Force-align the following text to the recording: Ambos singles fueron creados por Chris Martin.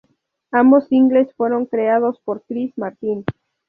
Ambos 0.51 0.87
singles 0.87 1.31
fueron 1.35 1.67
creados 1.67 2.19
por 2.21 2.41
Chris 2.41 2.75
Martin. 2.75 3.23